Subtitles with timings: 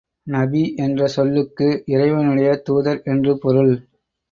[0.27, 3.73] நபி என்ற சொல்லுக்கு இறைவனுடைய தூதர் என்று பொருள்.